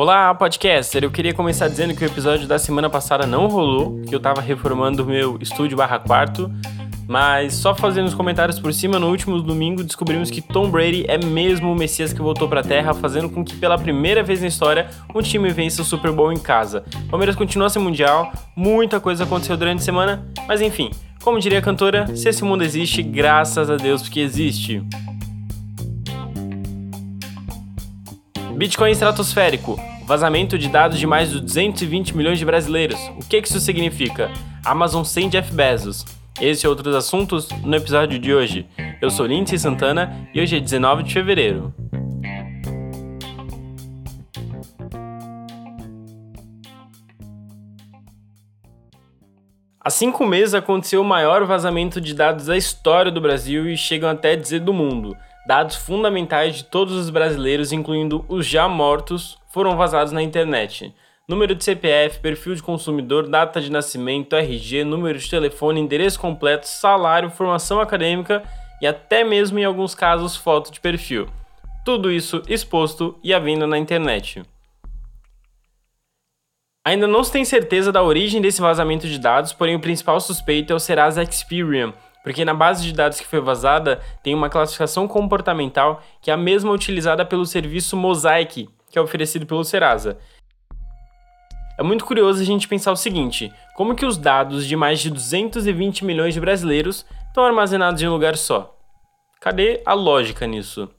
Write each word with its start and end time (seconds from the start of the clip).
Olá, 0.00 0.34
podcaster! 0.34 1.04
Eu 1.04 1.10
queria 1.10 1.34
começar 1.34 1.68
dizendo 1.68 1.94
que 1.94 2.02
o 2.02 2.06
episódio 2.06 2.48
da 2.48 2.58
semana 2.58 2.88
passada 2.88 3.26
não 3.26 3.48
rolou, 3.48 4.00
que 4.00 4.14
eu 4.14 4.18
tava 4.18 4.40
reformando 4.40 5.02
o 5.02 5.06
meu 5.06 5.36
estúdio 5.42 5.76
barra 5.76 5.98
quarto, 5.98 6.50
mas 7.06 7.52
só 7.52 7.74
fazendo 7.74 8.06
os 8.06 8.14
comentários 8.14 8.58
por 8.58 8.72
cima, 8.72 8.98
no 8.98 9.10
último 9.10 9.38
domingo 9.42 9.84
descobrimos 9.84 10.30
que 10.30 10.40
Tom 10.40 10.70
Brady 10.70 11.04
é 11.06 11.18
mesmo 11.18 11.70
o 11.70 11.76
Messias 11.76 12.14
que 12.14 12.22
voltou 12.22 12.48
pra 12.48 12.62
Terra, 12.62 12.94
fazendo 12.94 13.28
com 13.28 13.44
que 13.44 13.54
pela 13.56 13.76
primeira 13.76 14.22
vez 14.22 14.40
na 14.40 14.46
história 14.46 14.88
um 15.14 15.20
time 15.20 15.50
vença 15.50 15.82
o 15.82 15.84
Super 15.84 16.12
Bowl 16.12 16.32
em 16.32 16.38
casa. 16.38 16.82
Palmeiras 17.10 17.36
continua 17.36 17.68
sem 17.68 17.82
mundial, 17.82 18.32
muita 18.56 19.00
coisa 19.00 19.24
aconteceu 19.24 19.54
durante 19.54 19.80
a 19.80 19.84
semana, 19.84 20.26
mas 20.48 20.62
enfim, 20.62 20.90
como 21.22 21.38
diria 21.38 21.58
a 21.58 21.62
cantora, 21.62 22.16
se 22.16 22.26
esse 22.26 22.42
mundo 22.42 22.64
existe, 22.64 23.02
graças 23.02 23.68
a 23.68 23.76
Deus 23.76 24.00
porque 24.00 24.20
existe. 24.20 24.82
Bitcoin 28.56 28.92
estratosférico. 28.92 29.89
Vazamento 30.10 30.58
de 30.58 30.68
dados 30.68 30.98
de 30.98 31.06
mais 31.06 31.30
de 31.30 31.38
220 31.40 32.16
milhões 32.16 32.36
de 32.36 32.44
brasileiros. 32.44 32.98
O 33.16 33.24
que 33.28 33.38
isso 33.38 33.60
significa? 33.60 34.28
Amazon 34.64 35.04
sem 35.04 35.28
Jeff 35.28 35.54
Bezos. 35.54 36.04
Esse 36.40 36.66
e 36.66 36.68
outros 36.68 36.96
assuntos 36.96 37.48
no 37.62 37.76
episódio 37.76 38.18
de 38.18 38.34
hoje. 38.34 38.66
Eu 39.00 39.08
sou 39.08 39.24
Lindsay 39.24 39.56
Santana 39.56 40.28
e 40.34 40.40
hoje 40.40 40.56
é 40.56 40.60
19 40.60 41.04
de 41.04 41.12
fevereiro. 41.12 41.72
Há 49.80 49.90
cinco 49.90 50.26
meses 50.26 50.54
aconteceu 50.54 51.02
o 51.02 51.04
maior 51.04 51.44
vazamento 51.44 52.00
de 52.00 52.14
dados 52.14 52.46
da 52.46 52.56
história 52.56 53.12
do 53.12 53.20
Brasil 53.20 53.70
e 53.70 53.76
chegam 53.76 54.10
até 54.10 54.32
a 54.32 54.36
dizer 54.36 54.58
do 54.58 54.72
mundo. 54.72 55.16
Dados 55.46 55.76
fundamentais 55.76 56.56
de 56.56 56.64
todos 56.64 56.94
os 56.94 57.10
brasileiros, 57.10 57.72
incluindo 57.72 58.24
os 58.28 58.46
já 58.46 58.68
mortos, 58.68 59.38
foram 59.48 59.76
vazados 59.76 60.12
na 60.12 60.22
internet. 60.22 60.94
Número 61.26 61.54
de 61.54 61.64
CPF, 61.64 62.20
perfil 62.20 62.54
de 62.54 62.62
consumidor, 62.62 63.28
data 63.28 63.60
de 63.60 63.70
nascimento, 63.70 64.36
RG, 64.36 64.84
número 64.84 65.18
de 65.18 65.30
telefone, 65.30 65.80
endereço 65.80 66.20
completo, 66.20 66.66
salário, 66.66 67.30
formação 67.30 67.80
acadêmica 67.80 68.42
e 68.82 68.86
até 68.86 69.24
mesmo 69.24 69.58
em 69.58 69.64
alguns 69.64 69.94
casos 69.94 70.36
foto 70.36 70.72
de 70.72 70.80
perfil. 70.80 71.28
Tudo 71.84 72.10
isso 72.10 72.42
exposto 72.48 73.18
e 73.22 73.32
à 73.32 73.38
venda 73.38 73.66
na 73.66 73.78
internet. 73.78 74.42
Ainda 76.84 77.06
não 77.06 77.22
se 77.22 77.32
tem 77.32 77.44
certeza 77.44 77.92
da 77.92 78.02
origem 78.02 78.40
desse 78.40 78.60
vazamento 78.60 79.06
de 79.06 79.18
dados, 79.18 79.52
porém 79.52 79.76
o 79.76 79.80
principal 79.80 80.18
suspeito 80.20 80.72
é 80.72 80.76
o 80.76 80.80
Serasa 80.80 81.22
Experian, 81.22 81.92
porque 82.22 82.44
na 82.44 82.54
base 82.54 82.82
de 82.82 82.92
dados 82.92 83.20
que 83.20 83.26
foi 83.26 83.40
vazada 83.40 84.00
tem 84.22 84.34
uma 84.34 84.50
classificação 84.50 85.08
comportamental 85.08 86.02
que 86.20 86.30
é 86.30 86.34
a 86.34 86.36
mesma 86.36 86.72
utilizada 86.72 87.24
pelo 87.24 87.46
serviço 87.46 87.96
Mosaic, 87.96 88.68
que 88.90 88.98
é 88.98 89.02
oferecido 89.02 89.46
pelo 89.46 89.64
Serasa. 89.64 90.18
É 91.78 91.82
muito 91.82 92.04
curioso 92.04 92.42
a 92.42 92.44
gente 92.44 92.68
pensar 92.68 92.92
o 92.92 92.96
seguinte: 92.96 93.50
como 93.74 93.94
que 93.94 94.04
os 94.04 94.18
dados 94.18 94.66
de 94.66 94.76
mais 94.76 95.00
de 95.00 95.10
220 95.10 96.04
milhões 96.04 96.34
de 96.34 96.40
brasileiros 96.40 97.06
estão 97.28 97.44
armazenados 97.44 98.02
em 98.02 98.06
um 98.06 98.12
lugar 98.12 98.36
só? 98.36 98.76
Cadê 99.40 99.80
a 99.86 99.94
lógica 99.94 100.46
nisso? 100.46 100.90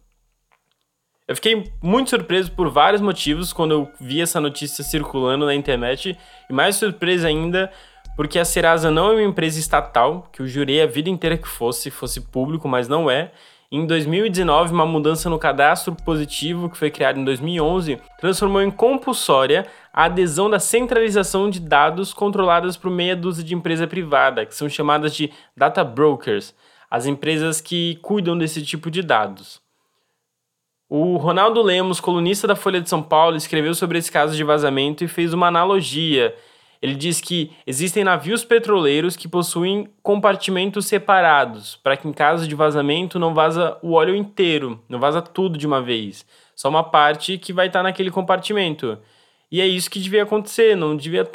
Eu 1.27 1.35
fiquei 1.35 1.71
muito 1.81 2.09
surpreso 2.09 2.51
por 2.51 2.69
vários 2.69 2.99
motivos 2.99 3.53
quando 3.53 3.71
eu 3.71 3.91
vi 4.01 4.19
essa 4.19 4.41
notícia 4.41 4.83
circulando 4.83 5.45
na 5.45 5.53
internet, 5.53 6.17
e 6.49 6.53
mais 6.53 6.75
surpreso 6.75 7.27
ainda 7.27 7.71
porque 8.15 8.37
a 8.39 8.45
Serasa 8.45 8.91
não 8.91 9.11
é 9.11 9.13
uma 9.13 9.23
empresa 9.23 9.59
estatal, 9.59 10.27
que 10.31 10.41
eu 10.41 10.47
jurei 10.47 10.81
a 10.81 10.87
vida 10.87 11.09
inteira 11.09 11.37
que 11.37 11.47
fosse, 11.47 11.89
fosse 11.89 12.21
público, 12.21 12.67
mas 12.67 12.87
não 12.87 13.09
é. 13.09 13.31
Em 13.71 13.85
2019, 13.85 14.73
uma 14.73 14.85
mudança 14.85 15.29
no 15.29 15.39
cadastro 15.39 15.95
positivo, 15.95 16.69
que 16.69 16.77
foi 16.77 16.91
criado 16.91 17.19
em 17.19 17.23
2011, 17.23 17.99
transformou 18.19 18.61
em 18.61 18.69
compulsória 18.69 19.65
a 19.93 20.05
adesão 20.05 20.49
da 20.49 20.59
centralização 20.59 21.49
de 21.49 21.61
dados 21.61 22.13
controladas 22.13 22.75
por 22.75 22.91
meia 22.91 23.15
dúzia 23.15 23.45
de 23.45 23.55
empresa 23.55 23.87
privada, 23.87 24.45
que 24.45 24.53
são 24.53 24.67
chamadas 24.67 25.15
de 25.15 25.31
data 25.55 25.85
brokers, 25.85 26.53
as 26.89 27.05
empresas 27.05 27.61
que 27.61 27.95
cuidam 28.01 28.37
desse 28.37 28.61
tipo 28.61 28.91
de 28.91 29.01
dados. 29.01 29.61
O 30.89 31.15
Ronaldo 31.15 31.61
Lemos, 31.61 32.01
colunista 32.01 32.45
da 32.45 32.57
Folha 32.57 32.81
de 32.81 32.89
São 32.89 33.01
Paulo, 33.01 33.37
escreveu 33.37 33.73
sobre 33.73 33.97
esse 33.97 34.11
caso 34.11 34.35
de 34.35 34.43
vazamento 34.43 35.05
e 35.05 35.07
fez 35.07 35.33
uma 35.33 35.47
analogia. 35.47 36.35
Ele 36.81 36.95
diz 36.95 37.21
que 37.21 37.51
existem 37.65 38.03
navios 38.03 38.43
petroleiros 38.43 39.15
que 39.15 39.27
possuem 39.27 39.87
compartimentos 40.01 40.87
separados, 40.87 41.75
para 41.83 41.95
que 41.95 42.07
em 42.07 42.13
caso 42.13 42.47
de 42.47 42.55
vazamento 42.55 43.19
não 43.19 43.33
vaza 43.33 43.77
o 43.81 43.93
óleo 43.93 44.15
inteiro, 44.15 44.81
não 44.89 44.99
vaza 44.99 45.21
tudo 45.21 45.57
de 45.57 45.67
uma 45.67 45.81
vez, 45.81 46.25
só 46.55 46.69
uma 46.69 46.83
parte 46.83 47.37
que 47.37 47.53
vai 47.53 47.67
estar 47.67 47.79
tá 47.79 47.83
naquele 47.83 48.09
compartimento. 48.09 48.97
E 49.51 49.61
é 49.61 49.67
isso 49.67 49.91
que 49.91 49.99
devia 49.99 50.23
acontecer, 50.23 50.75
não 50.75 50.95
devia 50.95 51.27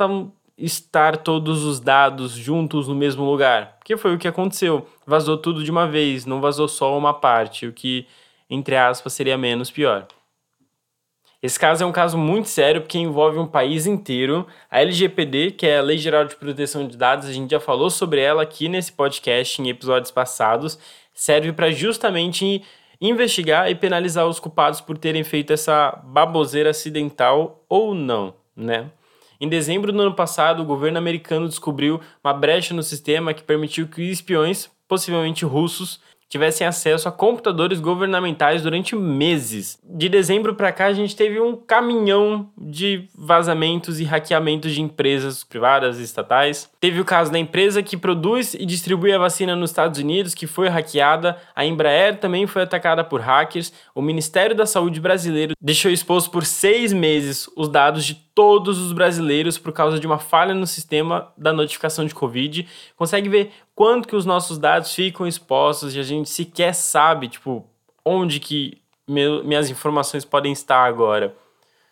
estar 0.59 1.17
todos 1.19 1.63
os 1.65 1.79
dados 1.79 2.33
juntos 2.33 2.89
no 2.89 2.95
mesmo 2.95 3.25
lugar, 3.25 3.77
porque 3.79 3.97
foi 3.97 4.15
o 4.15 4.19
que 4.19 4.27
aconteceu. 4.27 4.87
Vazou 5.07 5.37
tudo 5.37 5.63
de 5.63 5.71
uma 5.71 5.87
vez, 5.87 6.27
não 6.27 6.41
vazou 6.41 6.67
só 6.67 6.97
uma 6.99 7.15
parte, 7.15 7.67
o 7.67 7.73
que 7.73 8.07
entre 8.49 8.77
aspas, 8.77 9.13
seria 9.13 9.37
menos 9.37 9.71
pior. 9.71 10.07
Esse 11.47 11.61
caso 11.61 11.85
é 11.85 11.87
um 11.87 11.93
caso 11.93 12.19
muito 12.19 12.49
sério 12.49 12.81
porque 12.81 12.99
envolve 12.99 13.39
um 13.39 13.47
país 13.47 13.87
inteiro. 13.87 14.49
A 14.69 14.81
LGPD, 14.81 15.53
que 15.53 15.65
é 15.65 15.79
a 15.79 15.81
Lei 15.81 15.97
Geral 15.97 16.25
de 16.25 16.35
Proteção 16.35 16.89
de 16.89 16.97
Dados, 16.97 17.29
a 17.29 17.33
gente 17.33 17.53
já 17.53 17.61
falou 17.61 17.89
sobre 17.89 18.21
ela 18.21 18.43
aqui 18.43 18.69
nesse 18.69 18.93
podcast 18.93 19.63
em 19.63 19.69
episódios 19.69 20.11
passados, 20.11 20.77
serve 21.15 21.53
para 21.53 21.71
justamente 21.71 22.65
investigar 23.01 23.71
e 23.71 23.77
penalizar 23.77 24.27
os 24.27 24.41
culpados 24.41 24.81
por 24.81 24.99
terem 24.99 25.23
feito 25.23 25.53
essa 25.53 26.03
baboseira 26.03 26.71
acidental 26.71 27.65
ou 27.69 27.95
não, 27.95 28.35
né? 28.57 28.91
Em 29.41 29.49
dezembro 29.49 29.93
do 29.93 30.03
ano 30.03 30.17
passado, 30.17 30.65
o 30.65 30.67
governo 30.67 30.99
americano 30.99 31.47
descobriu 31.47 32.01
uma 32.25 32.35
brecha 32.35 32.75
no 32.75 32.83
sistema 32.83 33.33
que 33.33 33.45
permitiu 33.45 33.87
que 33.87 34.03
espiões, 34.03 34.69
possivelmente 34.89 35.45
russos, 35.45 36.01
tivessem 36.29 36.67
acesso 36.67 37.09
a 37.09 37.13
computadores 37.13 37.81
governamentais 37.81 38.63
durante 38.63 38.95
meses. 38.97 39.79
De 39.85 40.09
dezembro 40.09 40.55
para 40.55 40.73
cá, 40.73 40.87
a 40.87 40.93
gente 40.93 41.15
teve 41.15 41.41
um 41.41 41.57
caminhão 41.57 42.51
de 42.57 43.09
vazamentos 43.15 44.01
e 44.01 44.05
hackeamentos 44.05 44.73
de 44.73 44.83
empresas 44.83 45.45
privadas 45.45 45.99
e 45.99 46.03
estatais. 46.03 46.71
Teve 46.81 47.01
o 47.01 47.05
caso 47.05 47.31
da 47.31 47.39
empresa 47.39 47.83
que 47.83 47.97
produz 47.97 48.55
e 48.55 48.67
distribui 48.67 49.13
a 49.13 49.19
vacina 49.19 49.55
nos 49.55 49.71
Estados 49.71 50.01
Unidos, 50.01 50.35
que 50.35 50.47
foi 50.47 50.69
hackeada. 50.69 51.37
A 51.55 51.65
Embraer 51.65 52.19
também 52.19 52.47
foi 52.47 52.63
atacada 52.63 53.05
por 53.05 53.21
hackers. 53.21 53.73
O 53.95 54.03
Ministério 54.03 54.57
da 54.57 54.67
Saúde 54.67 55.01
brasileiro 55.01 55.55
deixou 55.61 55.91
exposto 55.91 56.31
por 56.31 56.45
seis 56.45 56.93
meses 56.93 57.49
os 57.57 57.69
dados 57.69 58.05
de 58.05 58.26
todos 58.37 58.79
os 58.79 58.93
brasileiros 58.93 59.57
por 59.57 59.73
causa 59.73 59.99
de 59.99 60.07
uma 60.07 60.19
falha 60.19 60.53
no 60.53 60.67
sistema 60.67 61.33
da 61.39 61.55
notificação 61.55 62.05
de 62.05 62.15
Covid. 62.15 62.69
Consegue 62.95 63.31
ver 63.31 63.51
quanto 63.75 64.07
que 64.07 64.15
os 64.15 64.27
nossos 64.27 64.59
dados 64.59 64.95
ficam 64.95 65.27
expostos 65.27 65.97
e 65.97 65.99
a 65.99 66.03
gente 66.03 66.29
sequer 66.29 66.75
sabe, 66.75 67.29
tipo, 67.29 67.67
onde 68.05 68.39
que 68.39 68.77
meu, 69.09 69.43
minhas 69.43 69.71
informações 69.71 70.23
podem 70.27 70.53
estar 70.53 70.85
agora. 70.85 71.35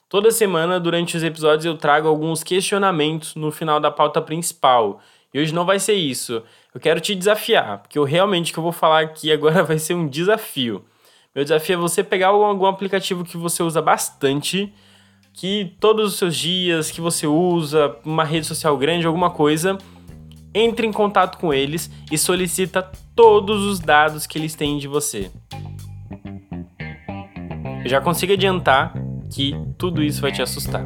Toda 0.06 0.30
semana, 0.30 0.78
durante 0.78 1.16
os 1.16 1.24
episódios, 1.24 1.64
eu 1.64 1.78
trago 1.78 2.08
alguns 2.08 2.44
questionamentos 2.44 3.34
no 3.34 3.50
final 3.50 3.80
da 3.80 3.90
pauta 3.90 4.20
principal. 4.20 5.00
E 5.32 5.40
hoje 5.40 5.54
não 5.54 5.64
vai 5.64 5.78
ser 5.78 5.94
isso. 5.94 6.42
Eu 6.74 6.80
quero 6.80 7.00
te 7.00 7.14
desafiar, 7.14 7.78
porque 7.78 7.98
eu 7.98 8.04
realmente 8.04 8.52
que 8.52 8.58
eu 8.58 8.62
vou 8.62 8.70
falar 8.70 9.00
aqui 9.00 9.32
agora 9.32 9.62
vai 9.64 9.78
ser 9.78 9.94
um 9.94 10.06
desafio. 10.06 10.84
Meu 11.34 11.42
desafio 11.42 11.72
é 11.72 11.78
você 11.78 12.04
pegar 12.04 12.28
algum, 12.28 12.44
algum 12.44 12.66
aplicativo 12.66 13.24
que 13.24 13.38
você 13.38 13.62
usa 13.62 13.80
bastante 13.80 14.70
que 15.34 15.76
todos 15.80 16.12
os 16.12 16.18
seus 16.18 16.36
dias 16.36 16.92
que 16.92 17.00
você 17.00 17.26
usa, 17.26 17.96
uma 18.04 18.24
rede 18.24 18.46
social 18.46 18.78
grande, 18.78 19.04
alguma 19.04 19.30
coisa, 19.30 19.76
entre 20.54 20.86
em 20.86 20.92
contato 20.92 21.38
com 21.38 21.52
eles 21.52 21.90
e 22.10 22.16
solicita 22.16 22.88
todos 23.16 23.64
os 23.64 23.80
dados 23.80 24.28
que 24.28 24.38
eles 24.38 24.54
têm 24.54 24.78
de 24.78 24.86
você. 24.86 25.32
Eu 27.82 27.90
já 27.90 28.00
consigo 28.00 28.32
adiantar 28.32 28.94
que 29.28 29.52
tudo 29.76 30.02
isso 30.02 30.22
vai 30.22 30.30
te 30.30 30.40
assustar. 30.40 30.84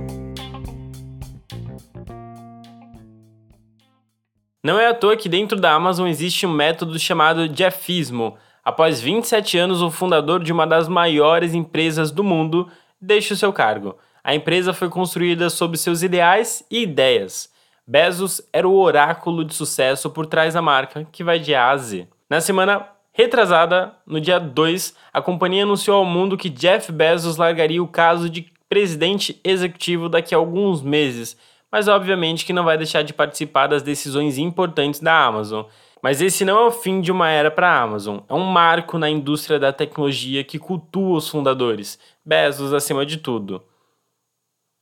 Não 4.65 4.81
é 4.81 4.89
à 4.89 4.95
toa 4.95 5.17
que 5.17 5.29
dentro 5.29 5.61
da 5.61 5.75
Amazon 5.75 6.09
existe 6.09 6.47
um 6.47 6.53
método 6.53 6.99
chamado 6.99 7.55
Jeffismo. 7.55 8.37
Após 8.65 9.01
27 9.01 9.59
anos, 9.59 9.83
o 9.83 9.91
fundador 9.91 10.43
de 10.43 10.53
uma 10.53 10.67
das 10.67 10.89
maiores 10.89 11.55
empresas 11.55 12.11
do 12.11 12.25
mundo 12.25 12.69
deixa 13.01 13.35
o 13.35 13.37
seu 13.37 13.53
cargo. 13.53 13.97
A 14.29 14.35
empresa 14.35 14.75
foi 14.75 14.91
construída 14.91 15.49
sob 15.49 15.79
seus 15.79 16.03
ideais 16.03 16.63
e 16.71 16.83
ideias. 16.83 17.51
Bezos 17.87 18.43
era 18.53 18.69
o 18.69 18.79
oráculo 18.79 19.43
de 19.43 19.55
sucesso 19.55 20.11
por 20.11 20.27
trás 20.27 20.53
da 20.53 20.61
marca, 20.61 21.09
que 21.11 21.25
vai 21.25 21.39
de 21.39 21.55
A 21.55 21.71
a 21.71 21.77
Z. 21.79 22.07
Na 22.29 22.39
semana 22.39 22.87
retrasada, 23.11 23.95
no 24.07 24.21
dia 24.21 24.39
2, 24.39 24.95
a 25.15 25.23
companhia 25.23 25.63
anunciou 25.63 25.97
ao 25.97 26.05
mundo 26.05 26.37
que 26.37 26.51
Jeff 26.51 26.93
Bezos 26.93 27.39
largaria 27.39 27.83
o 27.83 27.89
caso 27.89 28.29
de 28.29 28.53
presidente 28.69 29.41
executivo 29.43 30.11
daqui 30.11 30.35
a 30.35 30.39
alguns 30.39 30.83
meses, 30.83 31.35
mas 31.73 31.89
obviamente 31.89 32.45
que 32.45 32.53
não 32.53 32.65
vai 32.65 32.77
deixar 32.77 33.01
de 33.01 33.15
participar 33.15 33.67
das 33.67 33.83
decisões 33.83 34.37
importantes 34.37 35.01
da 35.01 35.25
Amazon. 35.25 35.65
Mas 36.03 36.21
esse 36.21 36.45
não 36.45 36.59
é 36.59 36.67
o 36.67 36.71
fim 36.71 37.01
de 37.01 37.11
uma 37.11 37.31
era 37.31 37.51
para 37.51 37.71
a 37.71 37.81
Amazon, 37.81 38.19
é 38.29 38.35
um 38.35 38.45
marco 38.45 38.99
na 38.99 39.09
indústria 39.09 39.59
da 39.59 39.73
tecnologia 39.73 40.45
que 40.45 40.59
cultua 40.59 41.17
os 41.17 41.31
fundadores, 41.31 41.99
Bezos 42.23 42.75
acima 42.75 43.07
de 43.07 43.17
tudo. 43.17 43.63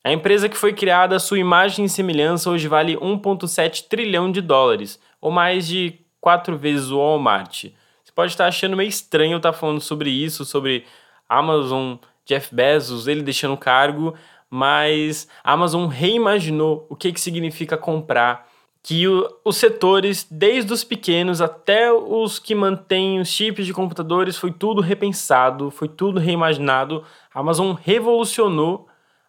A 0.07 0.13
empresa 0.13 0.49
que 0.49 0.57
foi 0.57 0.73
criada, 0.73 1.19
sua 1.19 1.37
imagem 1.37 1.85
e 1.85 1.89
semelhança, 1.89 2.49
hoje 2.49 2.69
vale 2.69 2.97
1,7 2.97 3.89
trilhão 3.89 4.31
de 4.31 4.41
dólares, 4.41 5.01
ou 5.21 5.33
mais 5.33 5.67
de 5.67 5.99
quatro 6.21 6.57
vezes 6.57 6.93
o 6.93 6.99
Walmart. 6.99 7.65
Você 8.05 8.13
pode 8.15 8.31
estar 8.31 8.47
achando 8.47 8.77
meio 8.77 8.89
estranho 8.89 9.39
estar 9.39 9.53
falando 9.53 9.81
sobre 9.81 10.09
isso, 10.09 10.45
sobre 10.45 10.85
Amazon, 11.29 11.97
Jeff 12.25 12.55
Bezos, 12.55 13.09
ele 13.09 13.21
deixando 13.21 13.55
o 13.55 13.59
cargo, 13.59 14.15
mas 14.49 15.27
a 15.43 15.55
Amazon 15.55 15.89
reimaginou 15.89 16.87
o 16.89 16.95
que, 16.95 17.11
que 17.11 17.21
significa 17.21 17.77
comprar, 17.77 18.49
que 18.85 19.09
o, 19.09 19.29
os 19.45 19.57
setores, 19.57 20.25
desde 20.31 20.73
os 20.73 20.85
pequenos 20.85 21.41
até 21.41 21.93
os 21.93 22.39
que 22.39 22.55
mantêm 22.55 23.19
os 23.19 23.27
chips 23.27 23.67
de 23.67 23.75
computadores, 23.75 24.37
foi 24.37 24.53
tudo 24.53 24.81
repensado, 24.81 25.69
foi 25.69 25.89
tudo 25.89 26.21
reimaginado. 26.21 27.03
A 27.35 27.41
Amazon 27.41 27.75
revolucionou 27.75 28.86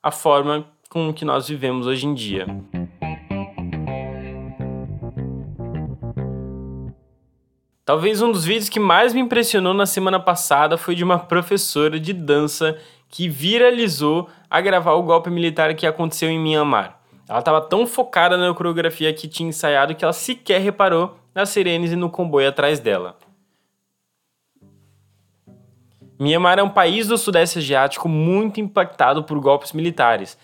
a 0.07 0.12
forma 0.12 0.65
com 0.89 1.13
que 1.13 1.25
nós 1.25 1.50
vivemos 1.50 1.86
hoje 1.86 2.07
em 2.07 2.13
dia. 2.13 2.48
Talvez 7.83 8.21
um 8.21 8.31
dos 8.31 8.45
vídeos 8.45 8.69
que 8.69 8.80
mais 8.80 9.13
me 9.13 9.19
impressionou 9.19 9.74
na 9.74 9.86
semana 9.86 10.18
passada 10.18 10.77
foi 10.77 10.95
de 10.95 11.04
uma 11.04 11.19
professora 11.19 12.00
de 12.00 12.13
dança 12.13 12.77
que 13.09 13.27
viralizou 13.27 14.30
a 14.50 14.62
gravar 14.62 14.94
o 14.94 15.04
golpe 15.04 15.30
militar 15.30 15.74
que 15.75 15.86
aconteceu 15.86 16.30
em 16.30 16.39
Myanmar. 16.39 17.00
Ela 17.27 17.39
estava 17.39 17.59
tão 17.59 17.86
focada 17.86 18.38
na 18.38 18.54
coreografia 18.54 19.13
que 19.13 19.27
tinha 19.27 19.50
ensaiado 19.50 19.94
que 19.94 20.06
ela 20.06 20.13
sequer 20.13 20.62
reparou 20.62 21.18
nas 21.36 21.50
sirenes 21.50 21.92
e 21.92 21.98
no 21.98 22.09
comboio 22.09 22.48
atrás 22.48 22.80
dela. 22.80 23.18
Myanmar 26.19 26.57
é 26.57 26.63
um 26.63 26.69
país 26.69 27.07
do 27.07 27.17
Sudeste 27.17 27.59
Asiático 27.59 28.09
muito 28.09 28.59
impactado 28.59 29.23
por 29.23 29.39
golpes 29.39 29.71
militares. 29.71 30.35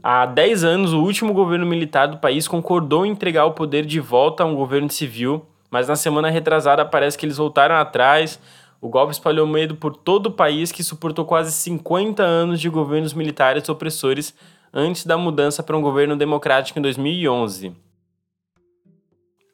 Há 0.00 0.24
10 0.24 0.62
anos, 0.62 0.92
o 0.92 1.02
último 1.02 1.34
governo 1.34 1.66
militar 1.66 2.06
do 2.06 2.18
país 2.18 2.46
concordou 2.46 3.04
em 3.04 3.10
entregar 3.10 3.44
o 3.44 3.52
poder 3.52 3.84
de 3.84 3.98
volta 3.98 4.44
a 4.44 4.46
um 4.46 4.54
governo 4.54 4.88
civil, 4.88 5.44
mas 5.68 5.88
na 5.88 5.96
semana 5.96 6.30
retrasada 6.30 6.84
parece 6.84 7.18
que 7.18 7.26
eles 7.26 7.38
voltaram 7.38 7.74
atrás. 7.74 8.40
O 8.80 8.88
golpe 8.88 9.12
espalhou 9.12 9.48
medo 9.48 9.74
por 9.74 9.96
todo 9.96 10.26
o 10.26 10.32
país 10.32 10.70
que 10.70 10.84
suportou 10.84 11.24
quase 11.24 11.50
50 11.52 12.22
anos 12.22 12.60
de 12.60 12.68
governos 12.68 13.12
militares 13.12 13.68
opressores 13.68 14.32
antes 14.72 15.04
da 15.04 15.18
mudança 15.18 15.60
para 15.60 15.76
um 15.76 15.82
governo 15.82 16.16
democrático 16.16 16.78
em 16.78 16.82
2011. 16.82 17.72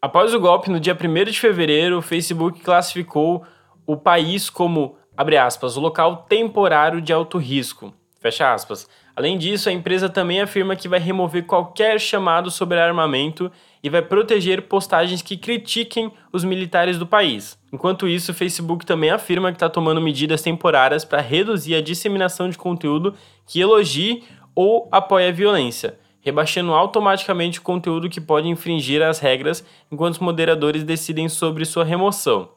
Após 0.02 0.34
o 0.34 0.38
golpe, 0.38 0.70
no 0.70 0.78
dia 0.78 0.94
1 0.94 1.24
de 1.30 1.40
fevereiro, 1.40 1.98
o 1.98 2.02
Facebook 2.02 2.60
classificou 2.60 3.42
o 3.86 3.96
país 3.96 4.50
como 4.50 4.96
abre 5.16 5.36
aspas, 5.36 5.76
o 5.76 5.80
local 5.80 6.26
temporário 6.28 7.00
de 7.00 7.12
alto 7.12 7.38
risco, 7.38 7.92
fecha 8.20 8.52
aspas. 8.52 8.88
Além 9.16 9.38
disso, 9.38 9.70
a 9.70 9.72
empresa 9.72 10.10
também 10.10 10.42
afirma 10.42 10.76
que 10.76 10.88
vai 10.88 10.98
remover 10.98 11.46
qualquer 11.46 11.98
chamado 11.98 12.50
sobre 12.50 12.78
armamento 12.78 13.50
e 13.82 13.88
vai 13.88 14.02
proteger 14.02 14.62
postagens 14.62 15.22
que 15.22 15.38
critiquem 15.38 16.12
os 16.30 16.44
militares 16.44 16.98
do 16.98 17.06
país. 17.06 17.58
Enquanto 17.72 18.06
isso, 18.06 18.32
o 18.32 18.34
Facebook 18.34 18.84
também 18.84 19.10
afirma 19.10 19.50
que 19.50 19.56
está 19.56 19.70
tomando 19.70 20.02
medidas 20.02 20.42
temporárias 20.42 21.02
para 21.02 21.22
reduzir 21.22 21.74
a 21.74 21.80
disseminação 21.80 22.50
de 22.50 22.58
conteúdo 22.58 23.14
que 23.46 23.60
elogie 23.60 24.22
ou 24.54 24.86
apoie 24.92 25.28
a 25.28 25.32
violência, 25.32 25.98
rebaixando 26.20 26.74
automaticamente 26.74 27.58
o 27.58 27.62
conteúdo 27.62 28.10
que 28.10 28.20
pode 28.20 28.48
infringir 28.48 29.00
as 29.00 29.18
regras 29.18 29.64
enquanto 29.90 30.14
os 30.14 30.20
moderadores 30.20 30.82
decidem 30.82 31.28
sobre 31.28 31.64
sua 31.64 31.84
remoção. 31.84 32.50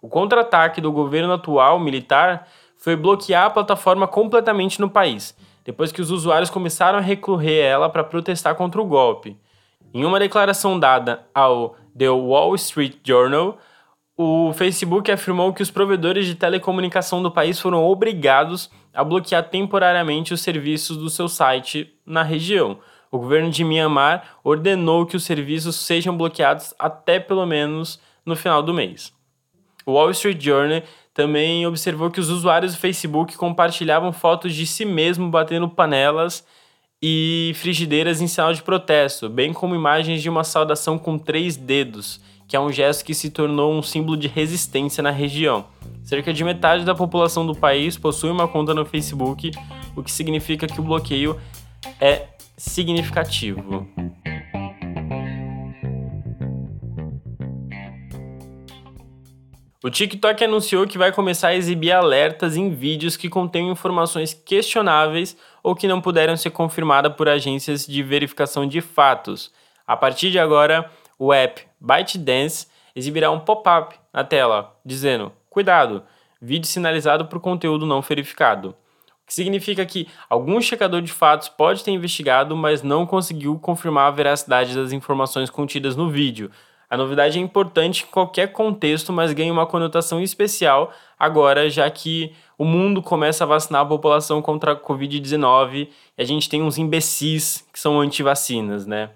O 0.00 0.08
contra-ataque 0.08 0.80
do 0.80 0.92
governo 0.92 1.32
atual 1.32 1.80
militar 1.80 2.46
foi 2.76 2.94
bloquear 2.94 3.46
a 3.46 3.50
plataforma 3.50 4.06
completamente 4.06 4.80
no 4.80 4.88
país, 4.88 5.36
depois 5.64 5.90
que 5.90 6.00
os 6.00 6.10
usuários 6.10 6.50
começaram 6.50 6.98
a 6.98 7.02
recorrer 7.02 7.62
a 7.62 7.66
ela 7.66 7.88
para 7.88 8.04
protestar 8.04 8.54
contra 8.54 8.80
o 8.80 8.86
golpe. 8.86 9.36
Em 9.92 10.04
uma 10.04 10.20
declaração 10.20 10.78
dada 10.78 11.26
ao 11.34 11.74
The 11.96 12.10
Wall 12.10 12.54
Street 12.54 12.96
Journal, 13.02 13.58
o 14.16 14.52
Facebook 14.52 15.10
afirmou 15.10 15.52
que 15.52 15.62
os 15.62 15.70
provedores 15.70 16.26
de 16.26 16.34
telecomunicação 16.34 17.22
do 17.22 17.30
país 17.30 17.58
foram 17.58 17.84
obrigados 17.84 18.70
a 18.94 19.02
bloquear 19.02 19.48
temporariamente 19.48 20.34
os 20.34 20.40
serviços 20.40 20.96
do 20.96 21.10
seu 21.10 21.28
site 21.28 21.92
na 22.04 22.22
região. 22.22 22.78
O 23.10 23.18
governo 23.18 23.50
de 23.50 23.64
Myanmar 23.64 24.38
ordenou 24.44 25.06
que 25.06 25.16
os 25.16 25.24
serviços 25.24 25.76
sejam 25.76 26.16
bloqueados 26.16 26.74
até 26.78 27.18
pelo 27.18 27.46
menos 27.46 28.00
no 28.24 28.36
final 28.36 28.62
do 28.62 28.74
mês. 28.74 29.17
O 29.88 29.92
Wall 29.92 30.10
Street 30.10 30.38
Journal 30.38 30.82
também 31.14 31.66
observou 31.66 32.10
que 32.10 32.20
os 32.20 32.28
usuários 32.28 32.74
do 32.74 32.78
Facebook 32.78 33.34
compartilhavam 33.38 34.12
fotos 34.12 34.54
de 34.54 34.66
si 34.66 34.84
mesmo 34.84 35.30
batendo 35.30 35.66
panelas 35.66 36.44
e 37.02 37.52
frigideiras 37.54 38.20
em 38.20 38.26
sinal 38.26 38.52
de 38.52 38.62
protesto, 38.62 39.30
bem 39.30 39.50
como 39.50 39.74
imagens 39.74 40.20
de 40.20 40.28
uma 40.28 40.44
saudação 40.44 40.98
com 40.98 41.16
três 41.16 41.56
dedos, 41.56 42.20
que 42.46 42.54
é 42.54 42.60
um 42.60 42.70
gesto 42.70 43.02
que 43.02 43.14
se 43.14 43.30
tornou 43.30 43.72
um 43.72 43.80
símbolo 43.80 44.14
de 44.14 44.28
resistência 44.28 45.02
na 45.02 45.10
região. 45.10 45.64
Cerca 46.04 46.34
de 46.34 46.44
metade 46.44 46.84
da 46.84 46.94
população 46.94 47.46
do 47.46 47.54
país 47.54 47.96
possui 47.96 48.28
uma 48.28 48.46
conta 48.46 48.74
no 48.74 48.84
Facebook, 48.84 49.52
o 49.96 50.02
que 50.02 50.12
significa 50.12 50.66
que 50.66 50.80
o 50.80 50.84
bloqueio 50.84 51.40
é 51.98 52.26
significativo. 52.58 53.88
O 59.88 59.90
TikTok 59.90 60.44
anunciou 60.44 60.86
que 60.86 60.98
vai 60.98 61.10
começar 61.10 61.48
a 61.48 61.54
exibir 61.54 61.92
alertas 61.92 62.58
em 62.58 62.68
vídeos 62.68 63.16
que 63.16 63.26
contêm 63.26 63.70
informações 63.70 64.34
questionáveis 64.34 65.34
ou 65.62 65.74
que 65.74 65.88
não 65.88 65.98
puderam 65.98 66.36
ser 66.36 66.50
confirmadas 66.50 67.14
por 67.14 67.26
agências 67.26 67.86
de 67.86 68.02
verificação 68.02 68.66
de 68.68 68.82
fatos. 68.82 69.50
A 69.86 69.96
partir 69.96 70.30
de 70.30 70.38
agora, 70.38 70.90
o 71.18 71.32
app 71.32 71.62
ByteDance 71.80 72.66
exibirá 72.94 73.30
um 73.30 73.40
pop-up 73.40 73.94
na 74.12 74.22
tela 74.22 74.76
dizendo: 74.84 75.32
Cuidado, 75.48 76.02
vídeo 76.38 76.66
sinalizado 76.66 77.24
por 77.24 77.40
conteúdo 77.40 77.86
não 77.86 78.02
verificado. 78.02 78.76
O 79.22 79.26
que 79.26 79.32
significa 79.32 79.86
que 79.86 80.06
algum 80.28 80.60
checador 80.60 81.00
de 81.00 81.10
fatos 81.10 81.48
pode 81.48 81.82
ter 81.82 81.92
investigado, 81.92 82.54
mas 82.54 82.82
não 82.82 83.06
conseguiu 83.06 83.58
confirmar 83.58 84.08
a 84.08 84.14
veracidade 84.14 84.74
das 84.74 84.92
informações 84.92 85.48
contidas 85.48 85.96
no 85.96 86.10
vídeo, 86.10 86.50
a 86.90 86.96
novidade 86.96 87.38
é 87.38 87.42
importante 87.42 88.04
em 88.04 88.10
qualquer 88.10 88.52
contexto, 88.52 89.12
mas 89.12 89.32
ganha 89.32 89.52
uma 89.52 89.66
conotação 89.66 90.20
especial 90.22 90.92
agora, 91.18 91.68
já 91.68 91.88
que 91.90 92.32
o 92.56 92.64
mundo 92.64 93.02
começa 93.02 93.44
a 93.44 93.46
vacinar 93.46 93.82
a 93.82 93.86
população 93.86 94.40
contra 94.40 94.72
a 94.72 94.76
Covid-19 94.76 95.88
e 96.16 96.22
a 96.22 96.24
gente 96.24 96.48
tem 96.48 96.62
uns 96.62 96.78
imbecis 96.78 97.66
que 97.72 97.78
são 97.78 98.00
anti-vacinas, 98.00 98.86
né? 98.86 99.10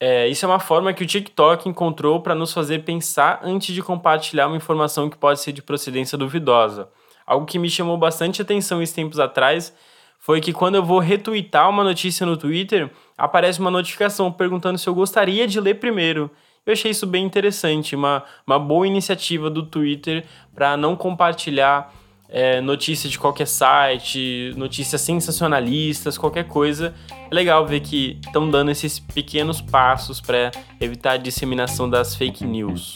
É, 0.00 0.28
isso 0.28 0.44
é 0.44 0.48
uma 0.48 0.60
forma 0.60 0.92
que 0.92 1.02
o 1.02 1.06
TikTok 1.06 1.68
encontrou 1.68 2.20
para 2.20 2.34
nos 2.34 2.52
fazer 2.52 2.84
pensar 2.84 3.40
antes 3.42 3.74
de 3.74 3.82
compartilhar 3.82 4.46
uma 4.46 4.56
informação 4.56 5.10
que 5.10 5.16
pode 5.16 5.40
ser 5.40 5.52
de 5.52 5.60
procedência 5.60 6.16
duvidosa. 6.16 6.88
Algo 7.26 7.44
que 7.44 7.58
me 7.58 7.68
chamou 7.68 7.98
bastante 7.98 8.40
atenção 8.40 8.80
esses 8.80 8.94
tempos 8.94 9.18
atrás 9.18 9.74
foi 10.18 10.40
que 10.40 10.52
quando 10.52 10.76
eu 10.76 10.84
vou 10.84 10.98
retweetar 10.98 11.68
uma 11.68 11.82
notícia 11.82 12.24
no 12.24 12.36
Twitter, 12.36 12.90
aparece 13.16 13.58
uma 13.58 13.70
notificação 13.70 14.30
perguntando 14.30 14.78
se 14.78 14.88
eu 14.88 14.94
gostaria 14.94 15.46
de 15.46 15.60
ler 15.60 15.74
primeiro. 15.74 16.30
Eu 16.68 16.72
achei 16.72 16.90
isso 16.90 17.06
bem 17.06 17.24
interessante, 17.24 17.96
uma, 17.96 18.22
uma 18.46 18.58
boa 18.58 18.86
iniciativa 18.86 19.48
do 19.48 19.62
Twitter 19.62 20.26
para 20.54 20.76
não 20.76 20.94
compartilhar 20.94 21.94
é, 22.28 22.60
notícias 22.60 23.10
de 23.10 23.18
qualquer 23.18 23.46
site, 23.46 24.52
notícias 24.54 25.00
sensacionalistas, 25.00 26.18
qualquer 26.18 26.44
coisa. 26.44 26.94
É 27.10 27.34
legal 27.34 27.66
ver 27.66 27.80
que 27.80 28.18
estão 28.22 28.50
dando 28.50 28.70
esses 28.70 28.98
pequenos 28.98 29.62
passos 29.62 30.20
para 30.20 30.50
evitar 30.78 31.12
a 31.12 31.16
disseminação 31.16 31.88
das 31.88 32.14
fake 32.14 32.44
news. 32.44 32.92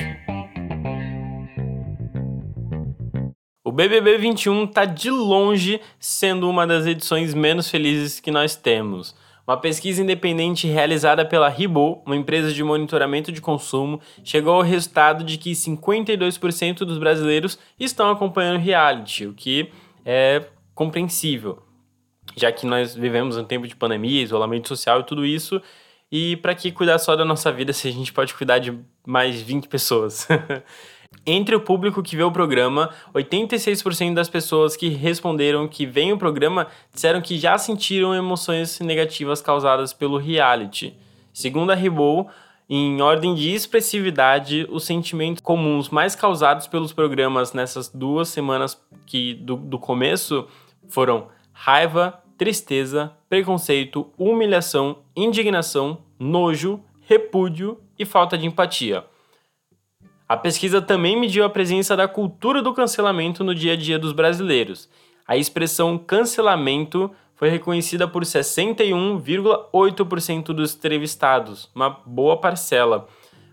O 3.65 3.73
BBB 3.73 4.19
21 4.19 4.65
está 4.65 4.85
de 4.85 5.09
longe 5.09 5.81
sendo 5.99 6.47
uma 6.47 6.67
das 6.67 6.85
edições 6.85 7.33
menos 7.33 7.71
felizes 7.71 8.21
que 8.21 8.31
nós 8.31 8.55
temos. 8.55 9.15
Uma 9.47 9.57
pesquisa 9.57 10.03
independente 10.03 10.69
realizada 10.69 11.25
pela 11.25 11.49
Ribot, 11.49 12.01
uma 12.07 12.17
empresa 12.17 12.53
de 12.53 12.63
monitoramento 12.63 13.33
de 13.33 13.41
consumo, 13.41 14.01
chegou 14.23 14.55
ao 14.55 14.63
resultado 14.63 15.25
de 15.25 15.37
que 15.37 15.53
52% 15.53 16.79
dos 16.79 16.99
brasileiros 16.99 17.59
estão 17.79 18.11
acompanhando 18.11 18.61
reality, 18.61 19.27
o 19.27 19.35
que 19.35 19.69
é 20.05 20.45
compreensível, 20.75 21.61
já 22.37 22.53
que 22.53 22.67
nós 22.67 22.95
vivemos 22.95 23.37
um 23.37 23.45
tempo 23.45 23.67
de 23.67 23.75
pandemia, 23.75 24.23
isolamento 24.23 24.69
social 24.69 25.01
e 25.01 25.05
tudo 25.05 25.27
isso. 25.27 25.61
E 26.11 26.37
para 26.37 26.55
que 26.55 26.71
cuidar 26.71 26.99
só 26.99 27.17
da 27.17 27.25
nossa 27.25 27.51
vida 27.51 27.73
se 27.73 27.89
a 27.89 27.91
gente 27.91 28.13
pode 28.13 28.35
cuidar 28.35 28.59
de 28.59 28.79
mais 29.05 29.41
20 29.41 29.67
pessoas? 29.67 30.29
Entre 31.25 31.55
o 31.55 31.61
público 31.61 32.03
que 32.03 32.17
vê 32.17 32.23
o 32.23 32.33
programa, 32.33 32.91
86% 33.15 34.15
das 34.15 34.29
pessoas 34.29 34.75
que 34.75 34.89
responderam 34.89 35.69
que 35.69 35.87
veem 35.87 36.13
o 36.13 36.19
programa 36.19 36.67
disseram 36.93 37.21
que 37.21 37.39
já 37.39 37.57
sentiram 37.57 38.15
emoções 38.15 38.81
negativas 38.81 39.41
causadas 39.41 39.93
pelo 39.93 40.19
reality. 40.19 40.95
Segundo 41.33 41.71
a 41.71 41.77
Ribou, 41.77 42.29
em 42.69 43.01
ordem 43.01 43.35
de 43.35 43.53
expressividade, 43.53 44.67
os 44.71 44.85
sentimentos 44.85 45.43
comuns 45.43 45.91
mais 45.91 46.17
causados 46.17 46.67
pelos 46.67 46.93
programas 46.93 47.53
nessas 47.53 47.89
duas 47.89 48.29
semanas 48.29 48.81
que 49.07 49.35
do, 49.35 49.57
do 49.57 49.79
começo 49.79 50.49
foram 50.89 51.29
raiva, 51.53 52.21
tristeza, 52.37 53.13
preconceito, 53.29 54.11
humilhação, 54.19 54.99
indignação, 55.15 55.99
nojo, 56.19 56.81
repúdio 57.03 57.79
e 57.99 58.05
falta 58.05 58.37
de 58.37 58.47
empatia. 58.47 59.05
A 60.33 60.37
pesquisa 60.39 60.81
também 60.81 61.15
mediu 61.15 61.45
a 61.45 61.51
presença 61.51 61.95
da 61.95 62.09
cultura 62.09 62.63
do 62.63 62.73
cancelamento 62.73 63.45
no 63.45 63.55
dia 63.55 63.75
a 63.75 63.77
dia 63.77 63.99
dos 63.99 64.15
brasileiros. 64.15 64.89
A 65.29 65.37
expressão 65.37 65.99
cancelamento 65.99 67.11
foi 67.35 67.51
reconhecida 67.51 68.09
por 68.09 68.23
61,8% 68.23 70.45
dos 70.55 70.75
entrevistados, 70.75 71.71
uma 71.75 71.91
boa 72.07 72.39
parcela, 72.39 73.07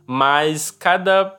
mas 0.08 0.72
cada 0.72 1.38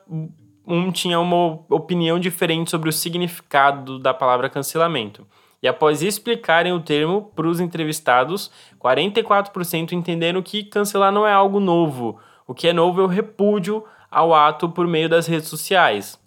um 0.63 0.91
tinha 0.91 1.19
uma 1.19 1.59
opinião 1.71 2.19
diferente 2.19 2.69
sobre 2.69 2.89
o 2.89 2.93
significado 2.93 3.97
da 3.97 4.13
palavra 4.13 4.47
cancelamento. 4.47 5.25
E 5.59 5.67
após 5.67 6.03
explicarem 6.03 6.71
o 6.71 6.81
termo 6.81 7.31
para 7.35 7.47
os 7.47 7.59
entrevistados, 7.59 8.51
44% 8.79 9.93
entenderam 9.93 10.43
que 10.43 10.65
cancelar 10.65 11.11
não 11.11 11.25
é 11.25 11.33
algo 11.33 11.59
novo. 11.59 12.19
O 12.45 12.53
que 12.53 12.67
é 12.67 12.73
novo 12.73 13.01
é 13.01 13.03
o 13.03 13.07
repúdio 13.07 13.83
ao 14.11 14.33
ato 14.33 14.67
por 14.67 14.85
meio 14.85 15.07
das 15.07 15.25
redes 15.25 15.47
sociais. 15.47 16.19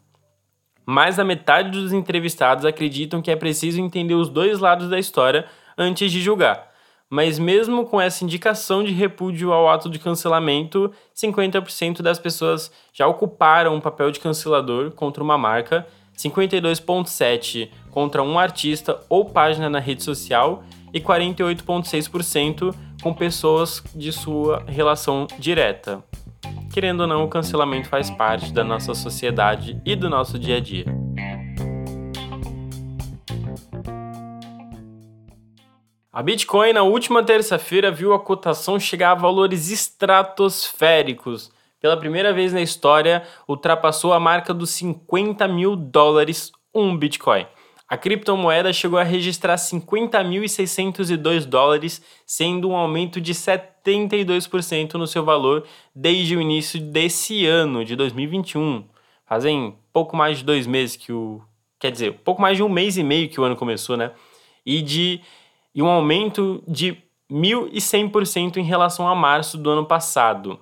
Mais 0.87 1.17
da 1.17 1.25
metade 1.25 1.71
dos 1.71 1.93
entrevistados 1.93 2.65
acreditam 2.65 3.21
que 3.21 3.31
é 3.31 3.37
preciso 3.37 3.81
entender 3.81 4.15
os 4.15 4.29
dois 4.29 4.59
lados 4.59 4.89
da 4.89 4.99
história 4.99 5.47
antes 5.77 6.11
de 6.11 6.21
julgar. 6.23 6.73
Mas 7.09 7.39
mesmo 7.39 7.85
com 7.85 8.01
essa 8.01 8.25
indicação 8.25 8.83
de 8.83 8.93
repúdio 8.93 9.53
ao 9.53 9.69
ato 9.69 9.89
de 9.89 9.99
cancelamento, 9.99 10.91
50% 11.15 12.03
das 12.03 12.19
pessoas 12.19 12.73
já 12.93 13.07
ocuparam 13.07 13.75
um 13.75 13.81
papel 13.81 14.11
de 14.11 14.21
cancelador 14.21 14.91
contra 14.91 15.23
uma 15.23 15.39
marca, 15.39 15.87
52,7% 16.17 17.69
contra 17.91 18.23
um 18.23 18.39
artista 18.39 19.01
ou 19.09 19.27
página 19.27 19.71
na 19.71 19.79
rede 19.79 20.03
social 20.03 20.65
e 20.93 21.01
48,6% 21.01 22.75
com 23.03 23.15
pessoas 23.15 23.83
de 23.95 24.13
sua 24.13 24.65
relação 24.67 25.27
direta. 25.39 26.03
Querendo 26.75 27.03
ou 27.03 27.07
não, 27.07 27.23
o 27.23 27.29
cancelamento 27.29 27.89
faz 27.89 28.11
parte 28.11 28.53
da 28.53 28.65
nossa 28.65 28.95
sociedade 28.95 29.81
e 29.87 29.95
do 29.95 30.11
nosso 30.11 30.37
dia 30.37 30.57
a 30.57 30.61
dia. 30.61 30.87
A 36.13 36.21
Bitcoin 36.21 36.73
na 36.73 36.83
última 36.83 37.23
terça-feira 37.23 37.93
viu 37.93 38.13
a 38.13 38.19
cotação 38.19 38.81
chegar 38.81 39.13
a 39.13 39.15
valores 39.15 39.71
estratosféricos. 39.71 41.53
Pela 41.81 41.97
primeira 41.97 42.33
vez 42.33 42.53
na 42.53 42.61
história, 42.61 43.23
ultrapassou 43.47 44.13
a 44.13 44.19
marca 44.19 44.53
dos 44.53 44.71
50 44.71 45.47
mil 45.47 45.77
dólares 45.77 46.51
um 46.75 46.97
Bitcoin. 46.97 47.47
A 47.95 47.97
criptomoeda 47.97 48.73
chegou 48.73 48.99
a 48.99 49.05
registrar 49.05 49.55
50.602 49.55 51.45
dólares, 51.45 52.03
sendo 52.27 52.71
um 52.71 52.75
aumento 52.75 53.21
de 53.21 53.33
72% 53.33 54.95
no 54.95 55.07
seu 55.07 55.25
valor 55.25 55.65
desde 55.95 56.37
o 56.37 56.41
início 56.41 56.81
desse 56.81 57.47
ano, 57.47 57.85
de 57.85 57.95
2021. 57.95 58.85
Fazem 59.25 59.77
pouco 59.93 60.17
mais 60.17 60.39
de 60.39 60.45
dois 60.45 60.67
meses 60.67 60.97
que 60.97 61.13
o. 61.13 61.41
Quer 61.79 61.93
dizer, 61.93 62.15
pouco 62.25 62.43
mais 62.43 62.57
de 62.57 62.65
um 62.65 62.69
mês 62.69 62.97
e 62.99 63.05
meio 63.05 63.29
que 63.29 63.41
o 63.41 63.45
ano 63.45 63.55
começou, 63.55 63.97
né? 63.97 64.11
E 64.67 64.83
de 64.83 65.21
e 65.73 65.81
um 65.81 65.87
aumento 65.87 66.65
de 66.67 66.97
1.100% 67.31 68.57
em 68.57 68.65
relação 68.65 69.07
a 69.07 69.15
março 69.15 69.57
do 69.57 69.71
ano 69.71 69.87
passado. 69.87 70.59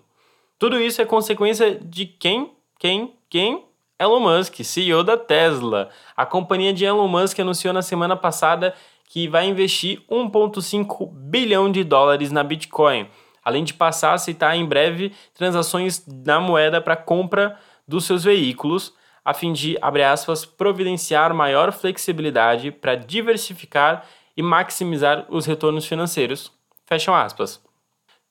Tudo 0.59 0.79
isso 0.79 1.01
é 1.01 1.07
consequência 1.07 1.81
de 1.83 2.05
quem? 2.05 2.53
Quem? 2.79 3.15
Quem? 3.31 3.65
Elon 4.02 4.18
Musk, 4.18 4.64
CEO 4.64 5.04
da 5.04 5.16
Tesla. 5.16 5.88
A 6.16 6.26
companhia 6.26 6.73
de 6.73 6.85
Elon 6.85 7.06
Musk 7.06 7.38
anunciou 7.38 7.73
na 7.73 7.82
semana 7.82 8.16
passada 8.16 8.75
que 9.09 9.28
vai 9.28 9.47
investir 9.47 10.02
1,5 10.11 11.09
bilhão 11.12 11.71
de 11.71 11.85
dólares 11.85 12.32
na 12.32 12.42
Bitcoin, 12.42 13.06
além 13.44 13.62
de 13.62 13.75
passar 13.75 14.11
a 14.11 14.14
aceitar 14.14 14.56
em 14.56 14.66
breve 14.66 15.12
transações 15.35 16.04
na 16.06 16.40
moeda 16.40 16.80
para 16.80 16.97
compra 16.97 17.56
dos 17.87 18.04
seus 18.04 18.25
veículos, 18.25 18.92
a 19.25 19.32
fim 19.32 19.52
de, 19.52 19.78
abre 19.80 20.02
aspas, 20.02 20.44
providenciar 20.44 21.32
maior 21.32 21.71
flexibilidade 21.71 22.73
para 22.73 22.97
diversificar 22.97 24.04
e 24.37 24.42
maximizar 24.42 25.26
os 25.28 25.47
retornos 25.47 25.87
financeiros. 25.87 26.50
Fecham 26.87 27.14
aspas. 27.14 27.62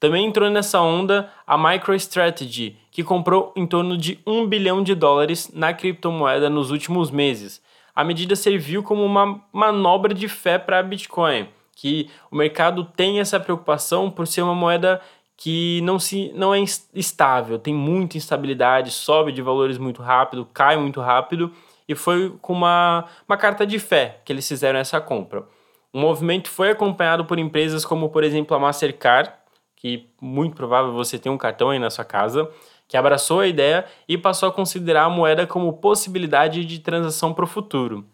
Também 0.02 0.26
entrou 0.26 0.50
nessa 0.50 0.82
onda 0.82 1.32
a 1.46 1.58
MicroStrategy, 1.58 2.78
que 2.92 3.04
comprou 3.04 3.54
em 3.56 3.66
torno 3.66 3.98
de 3.98 4.20
1 4.28 4.46
bilhão 4.48 4.84
de 4.84 4.94
dólares 4.94 5.50
na 5.54 5.74
criptomoeda 5.74 6.50
nos 6.50 6.70
últimos 6.70 7.10
meses. 7.10 7.62
A 7.96 8.04
medida 8.04 8.36
serviu 8.36 8.84
como 8.84 9.04
uma 9.04 9.42
manobra 9.52 10.14
de 10.14 10.28
fé 10.28 10.60
para 10.60 10.80
a 10.80 10.84
Bitcoin, 10.84 11.48
que 11.76 12.10
o 12.30 12.36
mercado 12.36 12.84
tem 12.84 13.20
essa 13.20 13.40
preocupação 13.40 14.12
por 14.12 14.28
ser 14.28 14.42
uma 14.42 14.54
moeda 14.54 15.02
que 15.38 15.82
não, 15.82 15.98
se, 15.98 16.32
não 16.36 16.54
é 16.54 16.60
estável, 16.94 17.58
tem 17.58 17.74
muita 17.74 18.18
instabilidade, 18.18 18.92
sobe 18.92 19.32
de 19.32 19.42
valores 19.42 19.78
muito 19.78 20.02
rápido, 20.02 20.48
cai 20.54 20.78
muito 20.78 21.02
rápido, 21.02 21.52
e 21.88 21.96
foi 21.96 22.38
com 22.42 22.54
uma, 22.54 23.06
uma 23.28 23.36
carta 23.36 23.66
de 23.66 23.80
fé 23.80 24.20
que 24.24 24.32
eles 24.32 24.48
fizeram 24.48 24.78
essa 24.78 25.02
compra. 25.02 25.44
O 25.92 26.00
movimento 26.00 26.50
foi 26.50 26.70
acompanhado 26.70 27.26
por 27.26 27.40
empresas 27.40 27.84
como, 27.84 28.10
por 28.10 28.24
exemplo, 28.24 28.56
a 28.56 28.60
Mastercard, 28.60 29.32
que 29.76 30.10
muito 30.22 30.56
provável 30.56 30.94
você 30.94 31.18
tem 31.18 31.32
um 31.32 31.38
cartão 31.38 31.72
aí 31.72 31.80
na 31.80 31.90
sua 31.90 32.06
casa, 32.06 32.48
que 32.92 32.98
abraçou 32.98 33.40
a 33.40 33.48
ideia 33.48 33.86
e 34.06 34.18
passou 34.18 34.50
a 34.50 34.52
considerar 34.52 35.06
a 35.06 35.10
moeda 35.10 35.48
como 35.48 35.72
possibilidade 35.72 36.66
de 36.66 36.80
transação 36.80 37.34
para 37.34 37.46
o 37.46 37.48
futuro. 37.48 38.06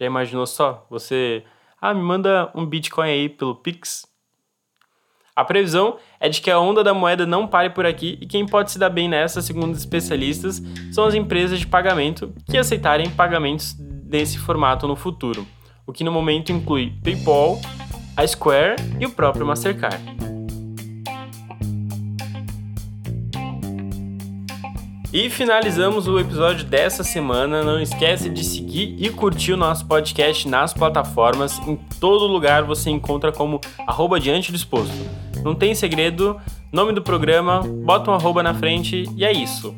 Já 0.00 0.06
imaginou 0.06 0.46
só? 0.46 0.86
Você, 0.88 1.44
ah, 1.78 1.92
me 1.92 2.00
manda 2.00 2.50
um 2.54 2.64
Bitcoin 2.64 3.10
aí 3.10 3.28
pelo 3.28 3.54
Pix? 3.54 4.06
A 5.36 5.44
previsão 5.44 5.98
é 6.18 6.28
de 6.28 6.40
que 6.40 6.50
a 6.50 6.58
onda 6.58 6.82
da 6.82 6.94
moeda 6.94 7.26
não 7.26 7.46
pare 7.46 7.68
por 7.68 7.84
aqui 7.84 8.16
e 8.18 8.26
quem 8.26 8.46
pode 8.46 8.72
se 8.72 8.78
dar 8.78 8.88
bem 8.88 9.08
nessa, 9.08 9.42
segundo 9.42 9.76
especialistas, 9.76 10.62
são 10.90 11.04
as 11.04 11.12
empresas 11.12 11.60
de 11.60 11.66
pagamento 11.66 12.32
que 12.50 12.56
aceitarem 12.56 13.10
pagamentos 13.10 13.74
desse 13.78 14.38
formato 14.38 14.88
no 14.88 14.96
futuro 14.96 15.46
o 15.86 15.92
que 15.92 16.04
no 16.04 16.12
momento 16.12 16.52
inclui 16.52 16.92
PayPal, 17.02 17.60
a 18.16 18.26
Square 18.26 18.76
e 18.98 19.06
o 19.06 19.10
próprio 19.10 19.46
Mastercard. 19.46 20.13
E 25.14 25.30
finalizamos 25.30 26.08
o 26.08 26.18
episódio 26.18 26.64
dessa 26.64 27.04
semana. 27.04 27.62
Não 27.62 27.80
esquece 27.80 28.28
de 28.28 28.42
seguir 28.42 28.96
e 28.98 29.08
curtir 29.10 29.52
o 29.52 29.56
nosso 29.56 29.86
podcast 29.86 30.48
nas 30.48 30.74
plataformas. 30.74 31.56
Em 31.68 31.76
todo 32.00 32.26
lugar 32.26 32.64
você 32.64 32.90
encontra 32.90 33.30
como 33.30 33.60
arroba 33.86 34.18
diante 34.18 34.50
disposto. 34.50 34.92
Não 35.44 35.54
tem 35.54 35.72
segredo, 35.72 36.36
nome 36.72 36.92
do 36.92 37.00
programa, 37.00 37.60
bota 37.60 38.10
um 38.10 38.14
arroba 38.14 38.42
na 38.42 38.54
frente 38.54 39.04
e 39.16 39.24
é 39.24 39.30
isso. 39.30 39.72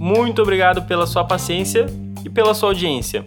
Muito 0.00 0.42
obrigado 0.42 0.82
pela 0.82 1.06
sua 1.06 1.22
paciência 1.22 1.86
e 2.24 2.28
pela 2.28 2.52
sua 2.52 2.70
audiência. 2.70 3.24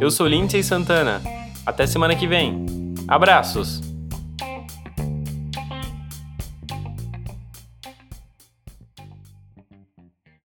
Eu 0.00 0.10
sou 0.10 0.26
Lindsay 0.26 0.64
Santana. 0.64 1.22
Até 1.64 1.86
semana 1.86 2.16
que 2.16 2.26
vem. 2.26 2.66
Abraços! 3.06 3.85